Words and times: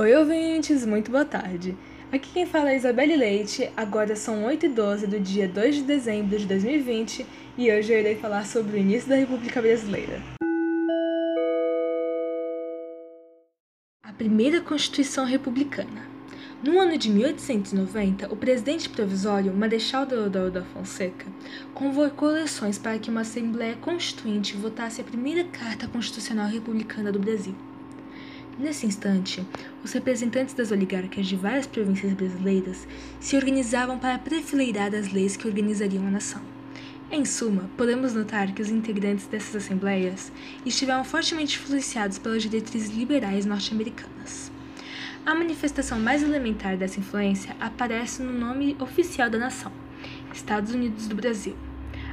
Oi, 0.00 0.14
ouvintes, 0.14 0.86
muito 0.86 1.10
boa 1.10 1.24
tarde. 1.24 1.76
Aqui 2.12 2.30
quem 2.32 2.46
fala 2.46 2.70
é 2.70 2.76
Isabelle 2.76 3.16
Leite, 3.16 3.68
agora 3.76 4.14
são 4.14 4.44
8 4.44 4.66
e 4.66 4.68
12 4.68 5.08
do 5.08 5.18
dia 5.18 5.48
2 5.48 5.74
de 5.74 5.82
dezembro 5.82 6.38
de 6.38 6.46
2020 6.46 7.26
e 7.58 7.72
hoje 7.72 7.92
eu 7.92 7.98
irei 7.98 8.14
falar 8.14 8.46
sobre 8.46 8.76
o 8.76 8.78
início 8.78 9.08
da 9.08 9.16
República 9.16 9.60
Brasileira. 9.60 10.22
A 14.04 14.12
primeira 14.12 14.60
Constituição 14.60 15.24
Republicana. 15.24 16.06
No 16.62 16.78
ano 16.78 16.96
de 16.96 17.10
1890, 17.10 18.32
o 18.32 18.36
presidente 18.36 18.88
provisório 18.88 19.52
Marechal 19.52 20.06
Deodoro 20.06 20.52
da 20.52 20.62
Fonseca 20.62 21.26
convocou 21.74 22.30
eleições 22.30 22.78
para 22.78 23.00
que 23.00 23.10
uma 23.10 23.22
Assembleia 23.22 23.74
Constituinte 23.74 24.56
votasse 24.56 25.00
a 25.00 25.04
primeira 25.04 25.42
Carta 25.42 25.88
Constitucional 25.88 26.46
Republicana 26.46 27.10
do 27.10 27.18
Brasil. 27.18 27.56
Nesse 28.58 28.86
instante, 28.86 29.46
os 29.84 29.92
representantes 29.92 30.52
das 30.52 30.72
oligarquias 30.72 31.28
de 31.28 31.36
várias 31.36 31.64
províncias 31.64 32.12
brasileiras 32.12 32.88
se 33.20 33.36
organizavam 33.36 34.00
para 34.00 34.18
prefileirar 34.18 34.92
as 34.96 35.12
leis 35.12 35.36
que 35.36 35.46
organizariam 35.46 36.04
a 36.04 36.10
nação. 36.10 36.42
Em 37.08 37.24
suma, 37.24 37.70
podemos 37.76 38.14
notar 38.14 38.52
que 38.52 38.60
os 38.60 38.68
integrantes 38.68 39.28
dessas 39.28 39.54
assembleias 39.54 40.32
estiveram 40.66 41.04
fortemente 41.04 41.56
influenciados 41.56 42.18
pelas 42.18 42.42
diretrizes 42.42 42.90
liberais 42.90 43.46
norte-americanas. 43.46 44.50
A 45.24 45.36
manifestação 45.36 46.00
mais 46.00 46.24
elementar 46.24 46.76
dessa 46.76 46.98
influência 46.98 47.54
aparece 47.60 48.24
no 48.24 48.32
nome 48.32 48.76
oficial 48.80 49.30
da 49.30 49.38
nação, 49.38 49.70
Estados 50.34 50.74
Unidos 50.74 51.06
do 51.06 51.14
Brasil. 51.14 51.54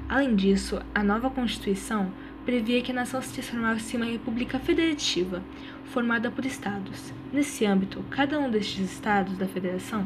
Além 0.08 0.36
disso, 0.36 0.80
a 0.94 1.04
nova 1.04 1.32
Constituição 1.32 2.14
previa 2.46 2.82
que 2.82 2.92
a 2.92 2.96
nação 2.96 3.22
se 3.22 3.34
transformasse 3.34 3.96
em 3.96 4.02
uma 4.02 4.12
república 4.12 4.60
federativa, 4.60 5.44
formada 5.86 6.30
por 6.30 6.46
estados. 6.46 7.12
Nesse 7.34 7.66
âmbito, 7.66 8.06
cada 8.10 8.40
um 8.40 8.50
destes 8.50 8.92
estados 8.92 9.36
da 9.38 9.48
federação 9.48 10.06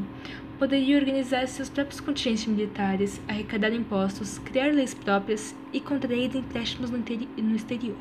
poderia 0.57 0.97
organizar 0.97 1.47
seus 1.47 1.69
próprios 1.69 1.99
contingentes 1.99 2.45
militares, 2.45 3.21
arrecadar 3.27 3.73
impostos, 3.73 4.39
criar 4.39 4.73
leis 4.73 4.93
próprias 4.93 5.55
e 5.73 5.79
contrair 5.79 6.35
empréstimos 6.35 6.89
no 6.89 7.55
exterior. 7.55 7.97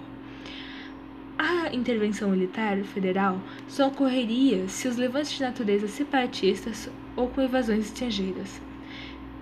A 1.36 1.72
intervenção 1.72 2.30
militar 2.30 2.78
federal 2.78 3.40
só 3.68 3.88
ocorreria 3.88 4.66
se 4.68 4.88
os 4.88 4.96
levantes 4.96 5.32
de 5.32 5.42
natureza 5.42 5.86
separatistas 5.86 6.90
ou 7.14 7.28
com 7.28 7.42
invasões 7.42 7.86
estrangeiras. 7.86 8.60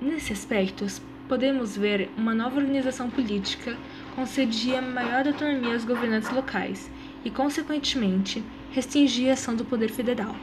Nesse 0.01 0.33
aspecto, 0.33 0.85
podemos 1.27 1.75
ver 1.77 2.11
uma 2.17 2.35
nova 2.35 2.61
organização 2.61 3.09
política 3.09 3.77
concedia 4.17 4.81
maior 4.81 5.29
autonomia 5.29 5.75
aos 5.75 5.85
governantes 5.85 6.31
locais 6.31 6.91
e, 7.23 7.31
consequentemente, 7.31 8.43
restringia 8.71 9.31
a 9.31 9.35
ação 9.35 9.55
do 9.55 9.63
poder 9.63 9.91
federal. 9.91 10.35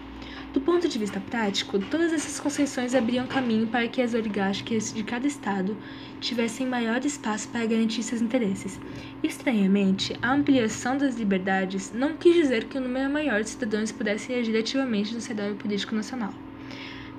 Do 0.54 0.62
ponto 0.62 0.88
de 0.88 1.00
vista 1.00 1.20
prático, 1.20 1.80
todas 1.80 2.14
essas 2.14 2.40
concessões 2.40 2.94
abriam 2.94 3.26
caminho 3.26 3.66
para 3.66 3.88
que 3.88 4.00
as 4.00 4.14
oligarquias 4.14 4.94
de 4.94 5.04
cada 5.04 5.26
estado 5.26 5.76
tivessem 6.22 6.68
maior 6.68 7.04
espaço 7.04 7.50
para 7.50 7.66
garantir 7.66 8.04
seus 8.04 8.22
interesses. 8.22 8.80
Estranhamente, 9.24 10.16
a 10.22 10.32
ampliação 10.32 10.96
das 10.96 11.16
liberdades 11.16 11.92
não 11.96 12.16
quis 12.16 12.36
dizer 12.36 12.66
que 12.66 12.78
o 12.78 12.80
um 12.82 12.84
número 12.84 13.10
maior 13.10 13.42
de 13.42 13.50
cidadãos 13.50 13.92
pudesse 13.92 14.32
agir 14.34 14.56
ativamente 14.56 15.16
no 15.16 15.20
cenário 15.20 15.56
político 15.56 15.96
nacional. 15.96 16.32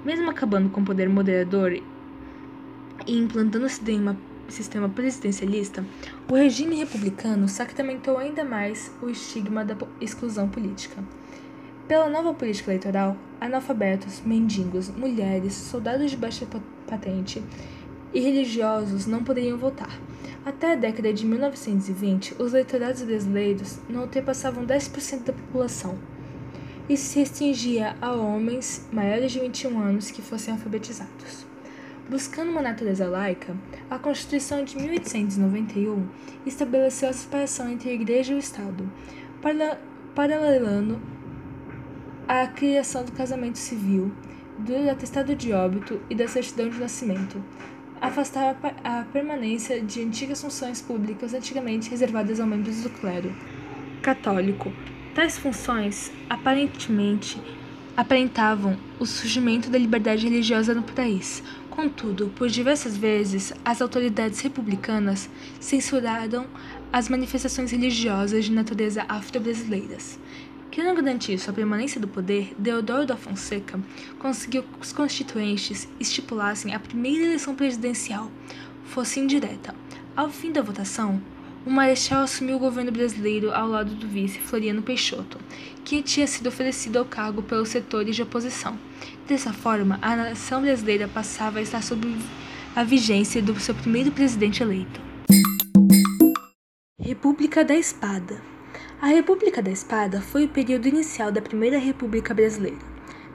Mesmo 0.04 0.30
acabando 0.30 0.70
com 0.70 0.82
o 0.82 0.84
poder 0.84 1.08
moderador 1.08 1.72
e 1.72 3.18
implantando 3.18 3.66
o 3.66 3.68
sistema 3.68 4.16
sistema 4.52 4.88
presidencialista, 4.88 5.84
o 6.30 6.34
regime 6.34 6.76
republicano 6.76 7.48
sacramentou 7.48 8.18
ainda 8.18 8.44
mais 8.44 8.90
o 9.02 9.08
estigma 9.08 9.64
da 9.64 9.76
exclusão 10.00 10.48
política. 10.48 11.02
Pela 11.86 12.08
nova 12.08 12.32
política 12.32 12.70
eleitoral, 12.70 13.16
analfabetos, 13.40 14.22
mendigos, 14.24 14.88
mulheres, 14.88 15.52
soldados 15.52 16.10
de 16.10 16.16
baixa 16.16 16.46
patente 16.86 17.42
e 18.12 18.20
religiosos 18.20 19.06
não 19.06 19.22
poderiam 19.22 19.58
votar. 19.58 20.00
Até 20.46 20.72
a 20.72 20.76
década 20.76 21.12
de 21.12 21.26
1920, 21.26 22.36
os 22.38 22.52
eleitorados 22.52 23.02
brasileiros 23.02 23.78
não 23.88 24.02
ultrapassavam 24.02 24.64
10% 24.64 25.24
da 25.24 25.32
população. 25.32 25.98
Isso 26.88 27.04
se 27.06 27.18
restringia 27.18 27.96
a 28.00 28.12
homens 28.12 28.86
maiores 28.92 29.32
de 29.32 29.40
21 29.40 29.80
anos 29.80 30.10
que 30.10 30.20
fossem 30.20 30.52
alfabetizados. 30.52 31.46
Buscando 32.08 32.50
uma 32.50 32.60
natureza 32.60 33.08
laica, 33.08 33.56
a 33.88 33.98
Constituição 33.98 34.62
de 34.62 34.76
1891 34.76 36.06
estabeleceu 36.44 37.08
a 37.08 37.14
separação 37.14 37.70
entre 37.70 37.88
a 37.88 37.94
Igreja 37.94 38.34
e 38.34 38.36
o 38.36 38.38
Estado, 38.38 38.92
paralelando 40.14 41.00
a 42.28 42.46
criação 42.46 43.04
do 43.04 43.12
casamento 43.12 43.58
civil, 43.58 44.12
do 44.58 44.90
atestado 44.90 45.34
de 45.34 45.54
óbito 45.54 45.98
e 46.10 46.14
da 46.14 46.28
certidão 46.28 46.68
de 46.68 46.78
nascimento. 46.78 47.42
Afastava 48.02 48.74
a 48.84 49.04
permanência 49.10 49.80
de 49.80 50.02
antigas 50.02 50.42
funções 50.42 50.82
públicas 50.82 51.32
antigamente 51.32 51.88
reservadas 51.88 52.38
aos 52.38 52.48
membros 52.48 52.82
do 52.82 52.90
clero 52.90 53.34
católico. 54.02 54.70
Tais 55.14 55.38
funções, 55.38 56.12
aparentemente, 56.28 57.40
aparentavam 57.96 58.76
o 58.98 59.06
surgimento 59.06 59.70
da 59.70 59.78
liberdade 59.78 60.28
religiosa 60.28 60.74
no 60.74 60.82
país, 60.82 61.42
Contudo, 61.74 62.28
por 62.36 62.48
diversas 62.48 62.96
vezes, 62.96 63.52
as 63.64 63.82
autoridades 63.82 64.38
republicanas 64.38 65.28
censuraram 65.58 66.46
as 66.92 67.08
manifestações 67.08 67.72
religiosas 67.72 68.44
de 68.44 68.52
natureza 68.52 69.04
afro-brasileiras. 69.08 70.16
Querendo 70.70 71.02
garantir 71.02 71.36
sua 71.36 71.52
permanência 71.52 72.00
do 72.00 72.06
poder, 72.06 72.54
Deodoro 72.56 73.04
da 73.04 73.16
Fonseca 73.16 73.80
conseguiu 74.20 74.62
que 74.62 74.80
os 74.80 74.92
constituintes 74.92 75.88
estipulassem 75.98 76.72
a 76.72 76.78
primeira 76.78 77.24
eleição 77.24 77.56
presidencial 77.56 78.30
fosse 78.84 79.18
indireta. 79.18 79.74
Ao 80.14 80.30
fim 80.30 80.52
da 80.52 80.62
votação, 80.62 81.20
o 81.66 81.70
Marechal 81.70 82.22
assumiu 82.22 82.56
o 82.56 82.58
governo 82.58 82.92
brasileiro 82.92 83.52
ao 83.52 83.66
lado 83.66 83.94
do 83.94 84.06
vice 84.06 84.38
Floriano 84.38 84.82
Peixoto, 84.82 85.38
que 85.84 86.02
tinha 86.02 86.26
sido 86.26 86.48
oferecido 86.48 86.98
ao 86.98 87.04
cargo 87.04 87.42
pelos 87.42 87.70
setores 87.70 88.14
de 88.14 88.22
oposição. 88.22 88.78
Dessa 89.26 89.52
forma, 89.52 89.98
a 90.02 90.14
nação 90.14 90.60
brasileira 90.60 91.08
passava 91.08 91.58
a 91.58 91.62
estar 91.62 91.82
sob 91.82 92.16
a 92.76 92.84
vigência 92.84 93.40
do 93.40 93.58
seu 93.58 93.74
primeiro 93.74 94.10
presidente 94.12 94.62
eleito. 94.62 95.00
República 97.00 97.64
da 97.64 97.74
Espada 97.74 98.40
A 99.00 99.06
República 99.06 99.62
da 99.62 99.70
Espada 99.70 100.20
foi 100.20 100.44
o 100.44 100.48
período 100.48 100.88
inicial 100.88 101.30
da 101.32 101.40
Primeira 101.40 101.78
República 101.78 102.34
Brasileira, 102.34 102.78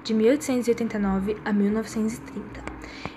de 0.03 0.13
1889 0.13 1.37
a 1.43 1.53
1930. 1.53 2.68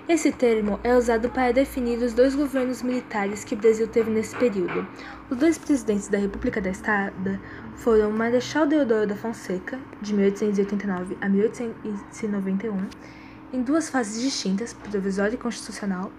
Esse 0.07 0.33
termo 0.33 0.81
é 0.83 0.93
usado 0.97 1.29
para 1.29 1.53
definir 1.53 1.97
os 1.99 2.13
dois 2.13 2.35
governos 2.35 2.81
militares 2.81 3.45
que 3.45 3.55
o 3.55 3.57
Brasil 3.57 3.87
teve 3.87 4.11
nesse 4.11 4.35
período. 4.35 4.85
Os 5.29 5.37
dois 5.37 5.57
presidentes 5.57 6.09
da 6.09 6.17
República 6.17 6.59
da 6.59 6.71
Estada 6.71 7.39
foram 7.77 8.09
o 8.09 8.13
Marechal 8.13 8.67
Deodoro 8.67 9.07
da 9.07 9.15
Fonseca, 9.15 9.79
de 10.01 10.13
1889 10.13 11.17
a 11.21 11.29
1891, 11.29 12.85
em 13.53 13.61
duas 13.61 13.89
fases 13.89 14.21
distintas, 14.21 14.73
provisória 14.73 15.35
e 15.35 15.37
constitucional, 15.37 16.11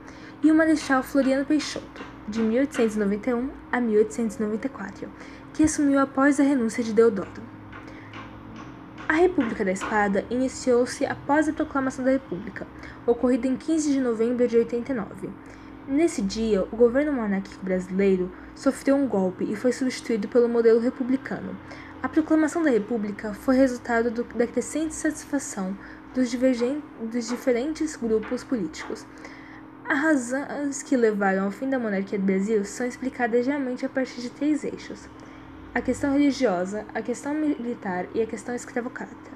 e 0.42 0.50
o 0.50 0.54
Marechal 0.54 1.02
Floriano 1.02 1.44
Peixoto, 1.44 2.02
de 2.26 2.40
1891 2.40 3.50
a 3.70 3.80
1894, 3.82 5.10
que 5.52 5.62
assumiu 5.62 5.98
após 5.98 6.40
a 6.40 6.42
renúncia 6.42 6.82
de 6.82 6.94
Deodoro. 6.94 7.42
A 9.14 9.16
República 9.16 9.64
da 9.64 9.70
Espada 9.70 10.24
iniciou-se 10.28 11.06
após 11.06 11.48
a 11.48 11.52
proclamação 11.52 12.04
da 12.04 12.10
República, 12.10 12.66
ocorrida 13.06 13.46
em 13.46 13.56
15 13.56 13.92
de 13.92 14.00
novembro 14.00 14.48
de 14.48 14.56
89. 14.56 15.30
Nesse 15.86 16.20
dia, 16.20 16.66
o 16.72 16.76
governo 16.76 17.12
monárquico 17.12 17.64
brasileiro 17.64 18.32
sofreu 18.56 18.96
um 18.96 19.06
golpe 19.06 19.44
e 19.44 19.54
foi 19.54 19.70
substituído 19.70 20.26
pelo 20.26 20.48
modelo 20.48 20.80
republicano. 20.80 21.56
A 22.02 22.08
proclamação 22.08 22.60
da 22.64 22.70
República 22.70 23.32
foi 23.32 23.54
resultado 23.54 24.10
do, 24.10 24.24
da 24.36 24.48
crescente 24.48 24.96
satisfação 24.96 25.78
dos, 26.12 26.34
dos 27.12 27.28
diferentes 27.28 27.94
grupos 27.94 28.42
políticos. 28.42 29.06
As 29.88 30.32
razões 30.32 30.82
que 30.82 30.96
levaram 30.96 31.44
ao 31.44 31.52
fim 31.52 31.70
da 31.70 31.78
monarquia 31.78 32.18
do 32.18 32.24
Brasil 32.24 32.64
são 32.64 32.84
explicadas 32.84 33.44
geralmente 33.44 33.86
a 33.86 33.88
partir 33.88 34.20
de 34.20 34.30
três 34.30 34.64
eixos 34.64 35.08
a 35.74 35.82
questão 35.82 36.12
religiosa, 36.12 36.86
a 36.94 37.02
questão 37.02 37.34
militar 37.34 38.06
e 38.14 38.22
a 38.22 38.26
questão 38.26 38.54
escravocrata. 38.54 39.34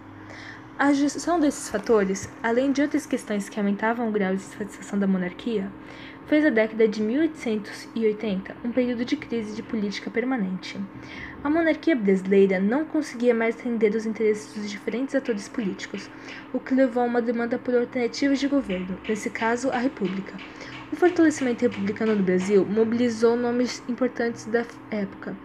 A 0.79 0.93
gestão 0.93 1.41
desses 1.41 1.69
fatores, 1.69 2.29
além 2.41 2.71
de 2.71 2.81
outras 2.81 3.05
questões 3.05 3.49
que 3.49 3.59
aumentavam 3.59 4.09
o 4.09 4.13
grau 4.13 4.37
de 4.37 4.43
satisfação 4.43 4.97
da 4.97 5.09
monarquia, 5.09 5.69
fez 6.29 6.47
a 6.47 6.51
década 6.51 6.87
de 6.87 7.03
1880 7.03 8.55
um 8.65 8.71
período 8.71 9.05
de 9.05 9.17
crise 9.17 9.57
de 9.57 9.65
política 9.65 10.13
permanente. 10.13 10.79
A 11.43 11.51
monarquia 11.51 11.97
brasileira 11.97 12.61
não 12.61 12.85
conseguia 12.85 13.35
mais 13.35 13.59
atender 13.59 13.97
os 13.97 14.07
interesses 14.07 14.55
dos 14.55 14.71
diferentes 14.71 15.17
atores 15.17 15.49
políticos, 15.49 16.09
o 16.53 16.61
que 16.61 16.73
levou 16.73 17.03
a 17.03 17.07
uma 17.07 17.21
demanda 17.21 17.59
por 17.59 17.75
alternativas 17.75 18.39
de 18.39 18.47
governo, 18.47 18.97
nesse 19.09 19.29
caso, 19.29 19.71
a 19.71 19.79
República. 19.79 20.37
O 20.93 20.97
fortalecimento 20.97 21.63
republicano 21.63 22.15
do 22.15 22.23
Brasil 22.23 22.65
mobilizou 22.65 23.37
nomes 23.37 23.83
importantes 23.89 24.45
da 24.47 24.65
época, 24.93 25.37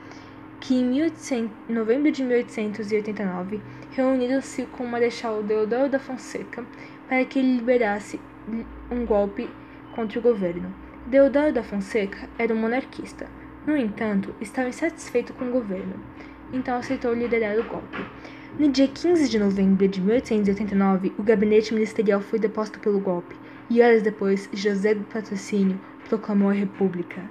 que 0.63 0.75
em 0.75 0.85
1800, 0.85 1.51
novembro 1.67 2.09
de 2.09 2.23
1889 2.23 3.59
reuniram-se 3.91 4.65
com 4.67 4.85
o 4.85 4.87
Marechal 4.87 5.43
Deodoro 5.43 5.89
da 5.89 5.99
Fonseca 5.99 6.65
para 7.09 7.25
que 7.25 7.37
ele 7.37 7.57
liberasse 7.57 8.17
um 8.89 9.05
golpe 9.05 9.49
contra 9.93 10.19
o 10.19 10.21
governo. 10.21 10.73
Deodoro 11.05 11.51
da 11.51 11.63
Fonseca 11.63 12.29
era 12.39 12.53
um 12.53 12.57
monarquista. 12.57 13.27
No 13.67 13.75
entanto, 13.75 14.33
estava 14.39 14.69
insatisfeito 14.69 15.33
com 15.33 15.49
o 15.49 15.51
governo, 15.51 15.95
então 16.53 16.77
aceitou 16.77 17.13
liderar 17.13 17.59
o 17.59 17.63
golpe. 17.65 18.05
No 18.57 18.69
dia 18.69 18.87
15 18.87 19.27
de 19.27 19.39
novembro 19.39 19.85
de 19.85 19.99
1889, 19.99 21.11
o 21.17 21.23
gabinete 21.23 21.73
ministerial 21.73 22.21
foi 22.21 22.39
deposto 22.39 22.79
pelo 22.79 23.01
golpe, 23.01 23.35
e 23.69 23.81
horas 23.81 24.01
depois, 24.01 24.49
José 24.53 24.95
do 24.95 25.03
Patrocínio 25.03 25.77
proclamou 26.07 26.51
a 26.51 26.53
República. 26.53 27.21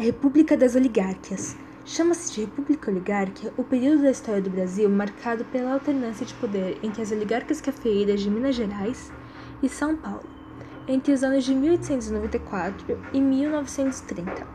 A 0.00 0.02
República 0.02 0.56
das 0.56 0.74
Oligarquias. 0.74 1.54
Chama-se 1.84 2.32
de 2.32 2.40
República 2.40 2.90
Oligárquica 2.90 3.52
o 3.58 3.62
período 3.62 4.00
da 4.00 4.10
história 4.10 4.40
do 4.40 4.48
Brasil 4.48 4.88
marcado 4.88 5.44
pela 5.44 5.74
alternância 5.74 6.24
de 6.24 6.32
poder 6.32 6.78
entre 6.82 7.02
as 7.02 7.12
oligarcas 7.12 7.60
cafeeiras 7.60 8.22
de 8.22 8.30
Minas 8.30 8.54
Gerais 8.54 9.12
e 9.62 9.68
São 9.68 9.94
Paulo, 9.94 10.24
entre 10.88 11.12
os 11.12 11.22
anos 11.22 11.44
de 11.44 11.54
1894 11.54 12.98
e 13.12 13.20
1930. 13.20 14.46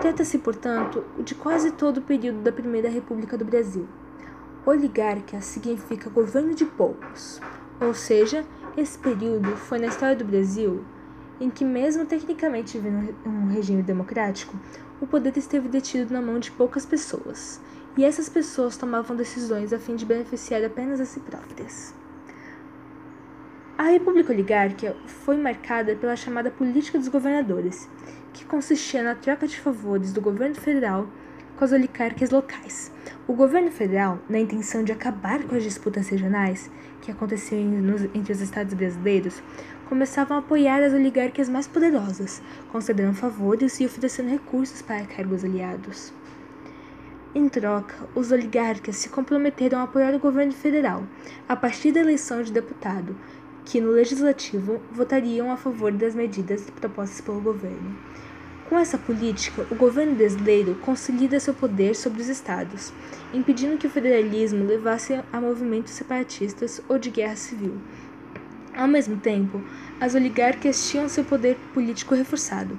Trata-se, 0.00 0.38
portanto, 0.38 1.04
de 1.18 1.34
quase 1.34 1.70
todo 1.72 1.98
o 1.98 2.02
período 2.02 2.40
da 2.40 2.50
Primeira 2.50 2.88
República 2.88 3.36
do 3.36 3.44
Brasil. 3.44 3.86
Oligárquia 4.64 5.42
significa 5.42 6.08
governo 6.08 6.54
de 6.54 6.64
poucos, 6.64 7.42
ou 7.78 7.92
seja, 7.92 8.42
esse 8.74 8.98
período 8.98 9.54
foi 9.54 9.80
na 9.80 9.88
história 9.88 10.16
do 10.16 10.24
Brasil 10.24 10.82
em 11.40 11.50
que, 11.50 11.64
mesmo 11.64 12.04
tecnicamente 12.04 12.78
vivendo 12.78 13.14
um 13.24 13.46
regime 13.46 13.82
democrático, 13.82 14.56
o 15.00 15.06
poder 15.06 15.36
esteve 15.36 15.68
detido 15.68 16.12
na 16.12 16.20
mão 16.20 16.38
de 16.38 16.50
poucas 16.50 16.84
pessoas, 16.84 17.60
e 17.96 18.04
essas 18.04 18.28
pessoas 18.28 18.76
tomavam 18.76 19.16
decisões 19.16 19.72
a 19.72 19.78
fim 19.78 19.96
de 19.96 20.04
beneficiar 20.04 20.64
apenas 20.64 21.00
a 21.00 21.04
si 21.04 21.20
próprias. 21.20 21.94
A 23.76 23.84
República 23.84 24.32
Oligárquica 24.32 24.96
foi 25.06 25.36
marcada 25.36 25.94
pela 25.94 26.16
chamada 26.16 26.50
política 26.50 26.98
dos 26.98 27.06
governadores, 27.06 27.88
que 28.32 28.44
consistia 28.44 29.02
na 29.02 29.14
troca 29.14 29.46
de 29.46 29.58
favores 29.58 30.12
do 30.12 30.20
governo 30.20 30.56
federal 30.56 31.08
com 31.56 31.64
as 31.64 31.72
oligarquias 31.72 32.30
locais. 32.30 32.92
O 33.26 33.32
governo 33.32 33.70
federal, 33.70 34.18
na 34.28 34.38
intenção 34.38 34.84
de 34.84 34.92
acabar 34.92 35.42
com 35.42 35.56
as 35.56 35.62
disputas 35.62 36.08
regionais 36.08 36.70
que 37.00 37.10
aconteciam 37.10 37.60
entre 38.14 38.32
os 38.32 38.40
estados 38.40 38.74
brasileiros, 38.74 39.42
começavam 39.88 40.36
a 40.36 40.40
apoiar 40.40 40.82
as 40.82 40.92
oligarquias 40.92 41.48
mais 41.48 41.66
poderosas, 41.66 42.42
concedendo 42.70 43.14
favores 43.14 43.80
e 43.80 43.86
oferecendo 43.86 44.28
recursos 44.28 44.82
para 44.82 45.06
cargos 45.06 45.42
aliados. 45.42 46.12
Em 47.34 47.48
troca, 47.48 47.94
os 48.14 48.30
oligarcas 48.30 48.96
se 48.96 49.08
comprometeram 49.08 49.78
a 49.78 49.84
apoiar 49.84 50.14
o 50.14 50.18
governo 50.18 50.52
federal 50.52 51.04
a 51.48 51.56
partir 51.56 51.92
da 51.92 52.00
eleição 52.00 52.42
de 52.42 52.52
deputado, 52.52 53.16
que 53.64 53.80
no 53.80 53.90
legislativo 53.90 54.80
votariam 54.92 55.50
a 55.50 55.56
favor 55.56 55.90
das 55.92 56.14
medidas 56.14 56.68
propostas 56.70 57.20
pelo 57.20 57.40
governo. 57.40 57.96
Com 58.68 58.78
essa 58.78 58.98
política, 58.98 59.66
o 59.70 59.74
governo 59.74 60.14
brasileiro 60.14 60.74
consolida 60.74 61.40
seu 61.40 61.54
poder 61.54 61.94
sobre 61.94 62.20
os 62.20 62.28
estados, 62.28 62.92
impedindo 63.32 63.78
que 63.78 63.86
o 63.86 63.90
federalismo 63.90 64.66
levasse 64.66 65.18
a 65.32 65.40
movimentos 65.40 65.92
separatistas 65.92 66.82
ou 66.86 66.98
de 66.98 67.08
guerra 67.08 67.36
civil. 67.36 67.78
Ao 68.78 68.86
mesmo 68.86 69.16
tempo, 69.16 69.60
as 70.00 70.14
oligarquias 70.14 70.88
tinham 70.88 71.08
seu 71.08 71.24
poder 71.24 71.56
político 71.74 72.14
reforçado. 72.14 72.78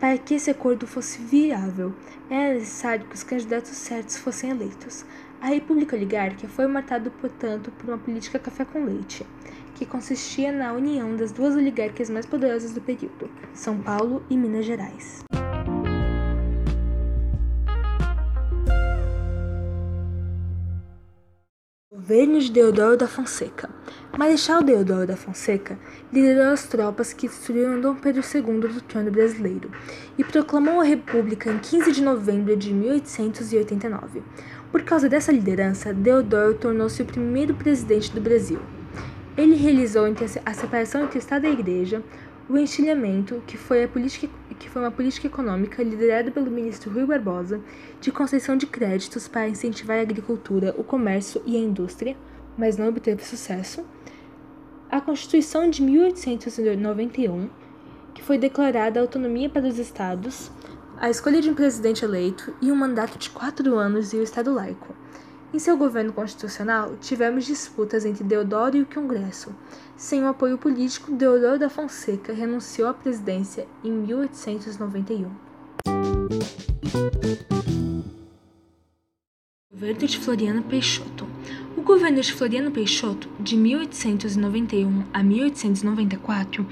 Para 0.00 0.18
que 0.18 0.34
esse 0.34 0.50
acordo 0.50 0.88
fosse 0.88 1.22
viável, 1.22 1.94
era 2.28 2.54
necessário 2.54 3.06
que 3.06 3.14
os 3.14 3.22
candidatos 3.22 3.70
certos 3.70 4.16
fossem 4.16 4.50
eleitos. 4.50 5.04
A 5.40 5.46
República 5.46 5.94
Oligárquica 5.94 6.48
foi 6.48 6.66
marcada, 6.66 7.12
portanto, 7.12 7.70
por 7.70 7.88
uma 7.88 7.98
política 7.98 8.40
café 8.40 8.64
com 8.64 8.84
leite, 8.84 9.24
que 9.76 9.86
consistia 9.86 10.50
na 10.50 10.72
união 10.72 11.14
das 11.14 11.30
duas 11.30 11.54
oligarquias 11.54 12.10
mais 12.10 12.26
poderosas 12.26 12.74
do 12.74 12.80
período, 12.80 13.30
São 13.54 13.80
Paulo 13.80 14.24
e 14.28 14.36
Minas 14.36 14.66
Gerais. 14.66 15.22
Governo 22.10 22.40
de 22.40 22.50
Deodoro 22.50 22.96
da 22.96 23.06
Fonseca. 23.06 23.70
Marechal 24.18 24.64
Deodoro 24.64 25.06
da 25.06 25.16
Fonseca 25.16 25.78
liderou 26.12 26.52
as 26.52 26.66
tropas 26.66 27.12
que 27.12 27.28
destruíram 27.28 27.80
Dom 27.80 27.94
Pedro 27.94 28.20
II 28.20 28.68
do 28.68 28.80
trono 28.80 29.12
brasileiro 29.12 29.70
e 30.18 30.24
proclamou 30.24 30.80
a 30.80 30.84
República 30.84 31.52
em 31.52 31.60
15 31.60 31.92
de 31.92 32.02
novembro 32.02 32.56
de 32.56 32.74
1889. 32.74 34.24
Por 34.72 34.82
causa 34.82 35.08
dessa 35.08 35.30
liderança, 35.30 35.94
Deodoro 35.94 36.54
tornou-se 36.54 37.00
o 37.00 37.06
primeiro 37.06 37.54
presidente 37.54 38.10
do 38.10 38.20
Brasil. 38.20 38.58
Ele 39.36 39.54
realizou 39.54 40.04
a 40.44 40.52
separação 40.52 41.04
entre 41.04 41.16
o 41.16 41.20
Estado 41.20 41.44
e 41.44 41.50
a 41.50 41.52
Igreja, 41.52 42.02
o 42.50 42.58
enchilhamento, 42.58 43.40
que 43.46 43.56
foi, 43.56 43.86
política, 43.86 44.28
que 44.58 44.68
foi 44.68 44.82
uma 44.82 44.90
política 44.90 45.28
econômica 45.28 45.84
liderada 45.84 46.32
pelo 46.32 46.50
ministro 46.50 46.90
Rui 46.90 47.06
Barbosa, 47.06 47.60
de 48.00 48.10
concessão 48.10 48.56
de 48.56 48.66
créditos 48.66 49.28
para 49.28 49.48
incentivar 49.48 49.98
a 49.98 50.02
agricultura, 50.02 50.74
o 50.76 50.82
comércio 50.82 51.40
e 51.46 51.56
a 51.56 51.60
indústria, 51.60 52.16
mas 52.58 52.76
não 52.76 52.88
obteve 52.88 53.24
sucesso. 53.24 53.84
A 54.90 55.00
Constituição 55.00 55.70
de 55.70 55.80
1891, 55.80 57.48
que 58.12 58.22
foi 58.22 58.36
declarada 58.36 58.98
a 58.98 59.02
autonomia 59.02 59.48
para 59.48 59.68
os 59.68 59.78
estados, 59.78 60.50
a 60.96 61.08
escolha 61.08 61.40
de 61.40 61.50
um 61.50 61.54
presidente 61.54 62.04
eleito 62.04 62.52
e 62.60 62.72
um 62.72 62.76
mandato 62.76 63.16
de 63.16 63.30
quatro 63.30 63.76
anos 63.76 64.12
e 64.12 64.16
o 64.16 64.24
Estado 64.24 64.52
laico. 64.52 64.92
Em 65.52 65.58
seu 65.58 65.76
governo 65.76 66.12
constitucional, 66.12 66.96
tivemos 67.00 67.44
disputas 67.44 68.04
entre 68.04 68.22
Deodoro 68.22 68.76
e 68.76 68.82
o 68.82 68.86
Congresso. 68.86 69.52
Sem 69.96 70.22
o 70.22 70.28
apoio 70.28 70.56
político, 70.56 71.10
Deodoro 71.10 71.58
da 71.58 71.68
Fonseca 71.68 72.32
renunciou 72.32 72.88
à 72.88 72.94
presidência 72.94 73.66
em 73.82 73.90
1891. 73.90 75.28
Governo 79.72 80.06
de 80.06 80.18
Floriano 80.18 80.62
Peixoto. 80.62 81.26
O 81.76 81.82
governo 81.82 82.20
de 82.20 82.32
Floriano 82.32 82.70
Peixoto, 82.70 83.28
de 83.40 83.56
1891 83.56 85.04
a 85.12 85.20
1894, 85.20 86.64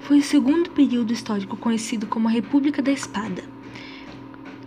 foi 0.00 0.18
o 0.18 0.22
segundo 0.22 0.70
período 0.70 1.10
histórico 1.10 1.56
conhecido 1.56 2.06
como 2.06 2.28
a 2.28 2.30
República 2.30 2.82
da 2.82 2.92
Espada. 2.92 3.55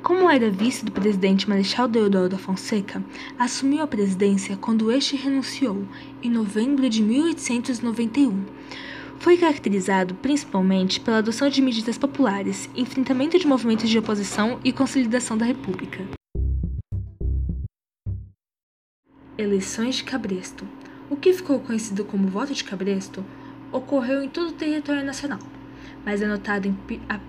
Como 0.02 0.30
era 0.30 0.50
vice 0.50 0.86
do 0.86 0.94
presidente 0.94 1.48
Marechal 1.48 1.88
Deodoro 1.88 2.30
da 2.30 2.38
Fonseca, 2.38 3.04
assumiu 3.38 3.84
a 3.84 3.88
presidência 3.88 4.56
quando 4.56 4.92
este 4.92 5.18
renunciou, 5.18 5.86
em 6.24 6.30
novembro 6.30 6.90
de 6.90 7.04
1891. 7.04 8.46
Foi 9.20 9.38
caracterizado 9.38 10.16
principalmente 10.16 11.02
pela 11.02 11.18
adoção 11.18 11.50
de 11.50 11.62
medidas 11.62 11.98
populares, 11.98 12.70
enfrentamento 12.76 13.38
de 13.38 13.46
movimentos 13.46 13.90
de 13.90 14.00
oposição 14.00 14.58
e 14.64 14.72
consolidação 14.72 15.38
da 15.38 15.46
República. 15.46 16.08
Eleições 19.38 19.96
de 19.96 20.06
Cabresto. 20.06 20.66
O 21.10 21.18
que 21.18 21.34
ficou 21.34 21.60
conhecido 21.60 22.06
como 22.06 22.30
voto 22.30 22.54
de 22.54 22.64
Cabresto 22.64 23.26
ocorreu 23.70 24.24
em 24.24 24.30
todo 24.30 24.50
o 24.50 24.54
território 24.54 25.04
nacional 25.04 25.40
mas 26.06 26.22
é 26.22 26.28
notado 26.28 26.68
em, 26.68 26.78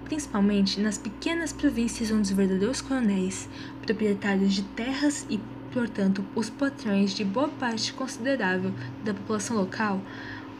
principalmente 0.05 0.81
nas 0.81 0.99
pequenas 0.99 1.53
províncias 1.53 2.11
onde 2.11 2.23
os 2.23 2.31
verdadeiros 2.31 2.81
coronéis, 2.81 3.49
proprietários 3.83 4.53
de 4.55 4.63
terras 4.63 5.27
e, 5.29 5.41
portanto, 5.73 6.25
os 6.35 6.49
patrões 6.51 7.13
de 7.13 7.25
boa 7.25 7.49
parte 7.49 7.93
considerável 7.93 8.73
da 9.05 9.15
população 9.15 9.57
local, 9.57 10.01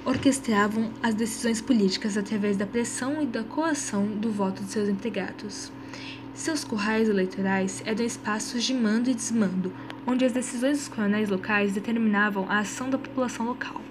orquestravam 0.05 0.91
as 1.03 1.15
decisões 1.15 1.61
políticas 1.61 2.17
através 2.17 2.57
da 2.57 2.67
pressão 2.67 3.23
e 3.23 3.27
da 3.27 3.45
coação 3.45 4.07
do 4.07 4.31
voto 4.31 4.63
de 4.63 4.71
seus 4.71 4.89
empregados. 4.89 5.71
Seus 6.33 6.65
currais 6.65 7.09
eleitorais 7.09 7.83
eram 7.85 8.05
espaços 8.05 8.65
de 8.65 8.73
mando 8.73 9.11
e 9.11 9.15
desmando, 9.15 9.73
onde 10.07 10.25
as 10.25 10.33
decisões 10.33 10.79
dos 10.79 10.89
coronéis 10.89 11.29
locais 11.29 11.73
determinavam 11.73 12.47
a 12.49 12.61
ação 12.61 12.89
da 12.89 12.97
população 12.97 13.47
local. 13.47 13.90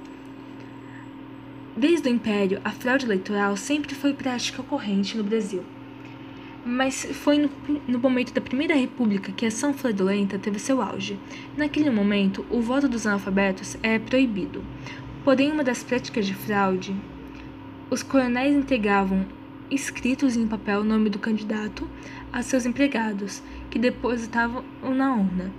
Desde 1.79 2.09
o 2.09 2.11
Império, 2.11 2.59
a 2.65 2.71
fraude 2.71 3.05
eleitoral 3.05 3.55
sempre 3.55 3.95
foi 3.95 4.13
prática 4.13 4.61
corrente 4.61 5.17
no 5.17 5.23
Brasil. 5.23 5.63
Mas 6.65 7.05
foi 7.05 7.37
no, 7.37 7.49
no, 7.87 7.97
momento 7.97 8.33
da 8.33 8.41
Primeira 8.41 8.75
República 8.75 9.31
que 9.31 9.45
a 9.45 9.47
ação 9.47 9.73
fraudulenta 9.73 10.37
teve 10.37 10.59
seu 10.59 10.81
auge. 10.81 11.17
Naquele 11.55 11.89
momento, 11.89 12.45
o 12.49 12.59
voto 12.59 12.89
dos 12.89 13.07
analfabetos 13.07 13.77
é 13.81 13.97
proibido. 13.97 14.61
Porém, 15.23 15.53
uma 15.53 15.63
das 15.63 15.81
práticas 15.81 16.25
de 16.25 16.33
fraude, 16.33 16.93
os 17.89 18.03
coronéis 18.03 18.53
entregavam 18.53 19.25
escritos 19.71 20.35
em 20.35 20.49
papel 20.49 20.81
o 20.81 20.83
nome 20.83 21.09
do 21.09 21.17
candidato 21.17 21.89
a 22.29 22.41
seus 22.41 22.65
empregados, 22.65 23.41
que 23.69 23.79
depositavam 23.79 24.65
na 24.83 25.15
urna. 25.15 25.49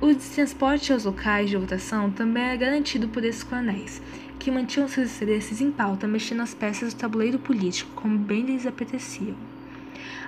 O 0.00 0.12
transporte 0.14 0.92
aos 0.92 1.04
locais 1.04 1.50
de 1.50 1.56
votação 1.56 2.10
também 2.10 2.42
é 2.42 2.56
garantido 2.56 3.08
por 3.08 3.24
esses 3.24 3.44
coronéis, 3.44 4.02
que 4.42 4.50
mantinham 4.50 4.88
seus 4.88 5.14
interesses 5.14 5.60
em 5.60 5.70
pauta, 5.70 6.08
mexendo 6.08 6.40
as 6.40 6.52
peças 6.52 6.92
do 6.92 6.98
tabuleiro 6.98 7.38
político 7.38 7.92
como 7.94 8.18
bem 8.18 8.44
lhes 8.44 8.66
apeteciam. 8.66 9.36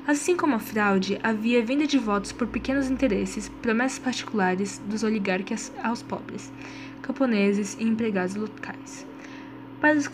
Assim 0.06 0.36
como 0.36 0.54
a 0.54 0.60
fraude, 0.60 1.18
havia 1.20 1.64
venda 1.64 1.84
de 1.84 1.98
votos 1.98 2.30
por 2.30 2.46
pequenos 2.46 2.88
interesses, 2.88 3.48
promessas 3.60 3.98
particulares 3.98 4.80
dos 4.86 5.02
oligarcas 5.02 5.72
aos 5.82 6.00
pobres, 6.00 6.52
camponeses 7.02 7.76
e 7.80 7.82
empregados 7.82 8.36
locais. 8.36 9.04
Para 9.80 9.98
os, 9.98 10.08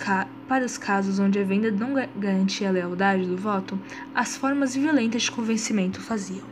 para 0.49 0.65
os, 0.65 0.79
casos 0.79 1.19
onde 1.19 1.39
a 1.39 1.45
venda 1.45 1.71
não 1.71 1.93
garantia 2.17 2.71
a 2.71 2.73
lealdade 2.73 3.27
do 3.27 3.37
voto, 3.37 3.79
as 4.15 4.35
formas 4.35 4.75
violentas 4.75 5.25
de 5.25 5.31
convencimento 5.31 6.01
faziam. 6.01 6.50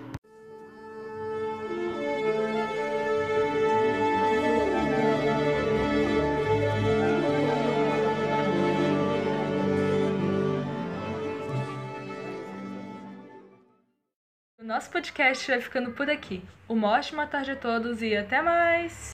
Nosso 14.89 14.93
podcast 14.93 15.51
vai 15.51 15.61
ficando 15.61 15.91
por 15.93 16.09
aqui. 16.09 16.43
Uma 16.69 16.89
ótima 16.89 17.27
tarde 17.27 17.51
a 17.51 17.57
todos 17.57 18.03
e 18.03 18.17
até 18.17 18.41
mais! 18.41 19.07